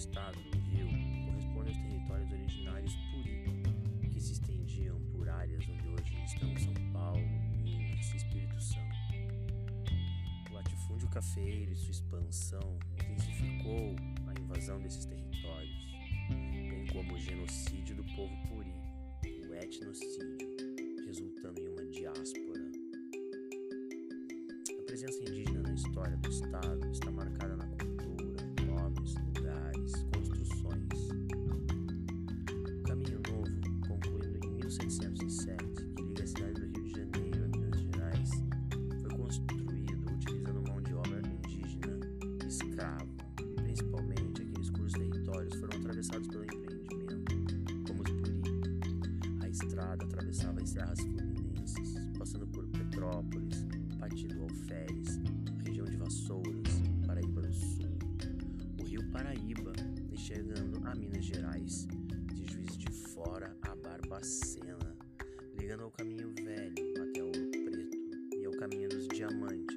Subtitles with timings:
[0.00, 0.88] estado do Rio
[1.26, 7.20] corresponde aos territórios originários Puri, que se estendiam por áreas onde hoje estão São Paulo,
[7.62, 8.96] Minas e Espírito Santo.
[10.50, 13.94] O latifúndio cafeiro e sua expansão intensificou
[14.26, 15.92] a invasão desses territórios,
[16.30, 18.72] bem como o genocídio do povo Puri,
[19.50, 20.48] o etnocídio,
[21.04, 22.72] resultando em uma diáspora.
[24.78, 27.59] A presença indígena na história do Estado está marcada
[34.70, 35.64] 607,
[35.96, 38.30] que liga a cidade do Rio de Janeiro a Minas Gerais,
[39.00, 41.98] foi construído utilizando mão de obra indígena
[42.44, 43.08] e escravo.
[43.56, 49.40] Principalmente aqueles cujos territórios foram atravessados pelo empreendimento, como os Puri.
[49.40, 53.66] A estrada atravessava as serras fluminenses, passando por Petrópolis,
[53.98, 55.18] Patido Alferes,
[55.64, 57.98] região de Vassouras, Paraíba do Sul,
[58.78, 59.72] o Rio Paraíba,
[60.12, 61.88] e chegando a Minas Gerais,
[62.34, 63.59] de Juiz de Fora
[64.10, 64.96] Barbacena,
[65.56, 69.69] ligando ao caminho velho até Ouro Preto e ao caminho dos Diamantes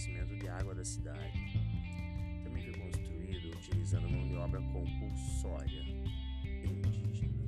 [0.00, 1.38] abastecimento de água da cidade.
[2.42, 5.82] Também foi construído utilizando mão de obra compulsória
[6.64, 7.44] indígena.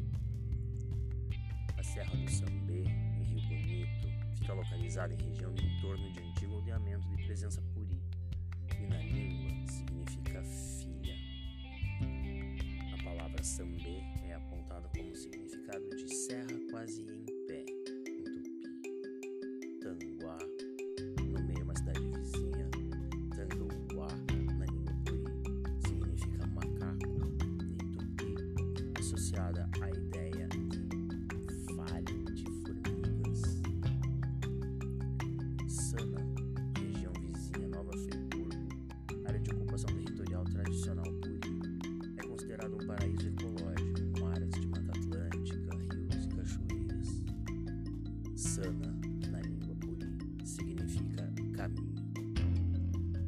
[1.79, 6.55] A Serra do Sambê, em Rio Bonito, fica localizada em região de entorno de antigo
[6.57, 8.03] aldeamento de presença puri
[8.79, 11.17] e na língua significa filha.
[12.93, 17.03] A palavra sambê é apontada como significado de serra quase
[42.97, 47.23] paraíso ecológico com áreas de mata atlântica, rios e cachoeiras.
[48.37, 48.95] Sana,
[49.31, 51.95] na língua Puri, significa caminho.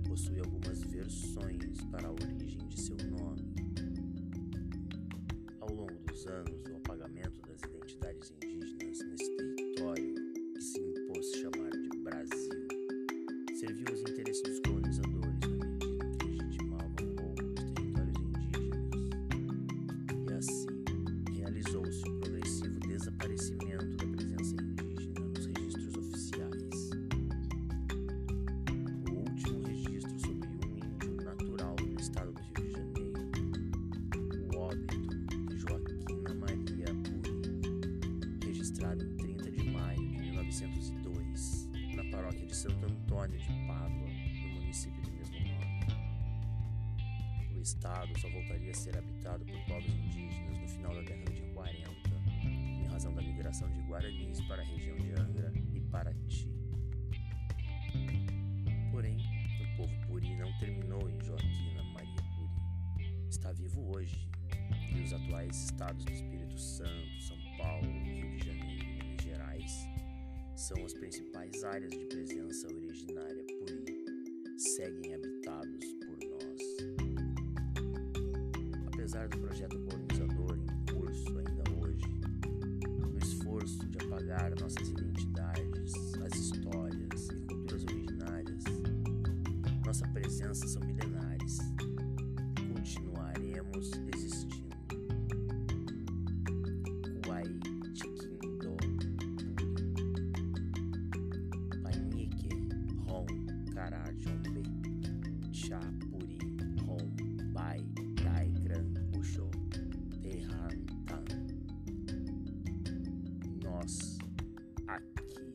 [0.06, 3.54] Possui algumas versões para a origem de seu nome.
[5.60, 7.33] Ao longo dos anos, o apagamento
[38.74, 44.60] registrado em 30 de maio de 1902, na paróquia de Santo Antônio de Pádua, no
[44.60, 45.86] município de mesmo nome.
[47.56, 51.42] O estado só voltaria a ser habitado por povos indígenas no final da década de
[51.52, 51.88] 40,
[52.44, 56.48] em razão da migração de Guaranis para a região de Angra e Paraty.
[58.90, 59.18] Porém,
[59.62, 63.28] o povo Puri não terminou em Joaquina Maria Puri.
[63.28, 64.28] Está vivo hoje,
[64.96, 67.03] e os atuais estados do Espírito Santo,
[70.64, 74.02] são as principais áreas de presença originária Puri,
[74.56, 76.62] seguem habitados por nós.
[78.86, 82.06] Apesar do projeto colonizador em curso ainda hoje,
[82.98, 85.92] no esforço de apagar nossas identidades,
[86.24, 88.64] as histórias e culturas originárias,
[89.84, 91.58] nossa presença são milenares.
[92.72, 93.90] Continuaremos
[103.84, 104.62] Carajombe,
[105.52, 106.38] Chapuri,
[106.86, 107.84] Rombai,
[108.22, 109.50] Daigran, Uxô,
[110.22, 111.24] Terrantan.
[113.62, 114.16] Nós
[114.86, 115.52] aqui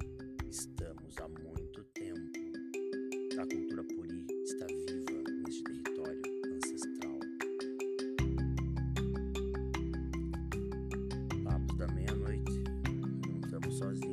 [0.48, 2.20] estamos há muito tempo.
[3.42, 6.22] A cultura Puri está viva neste território
[6.54, 7.20] ancestral.
[11.44, 12.64] Papos da meia-noite,
[13.28, 14.09] não estamos sozinhos.